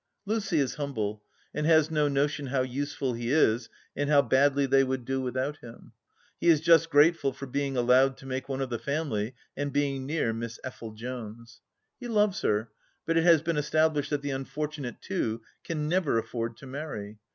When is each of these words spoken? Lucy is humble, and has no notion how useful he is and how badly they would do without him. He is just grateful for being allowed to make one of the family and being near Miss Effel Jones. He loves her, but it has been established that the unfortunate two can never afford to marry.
Lucy 0.25 0.57
is 0.57 0.73
humble, 0.81 1.21
and 1.53 1.67
has 1.67 1.91
no 1.91 2.07
notion 2.07 2.47
how 2.47 2.63
useful 2.63 3.13
he 3.13 3.31
is 3.31 3.69
and 3.95 4.09
how 4.09 4.19
badly 4.19 4.65
they 4.65 4.83
would 4.83 5.05
do 5.05 5.21
without 5.21 5.57
him. 5.57 5.91
He 6.39 6.47
is 6.47 6.59
just 6.59 6.89
grateful 6.89 7.31
for 7.31 7.45
being 7.45 7.77
allowed 7.77 8.17
to 8.17 8.25
make 8.25 8.49
one 8.49 8.61
of 8.61 8.71
the 8.71 8.79
family 8.79 9.35
and 9.55 9.71
being 9.71 10.07
near 10.07 10.33
Miss 10.33 10.59
Effel 10.65 10.95
Jones. 10.95 11.61
He 11.99 12.07
loves 12.07 12.41
her, 12.41 12.69
but 13.05 13.15
it 13.15 13.25
has 13.25 13.43
been 13.43 13.57
established 13.57 14.09
that 14.09 14.23
the 14.23 14.31
unfortunate 14.31 15.03
two 15.03 15.41
can 15.63 15.87
never 15.87 16.17
afford 16.17 16.57
to 16.57 16.65
marry. 16.65 17.19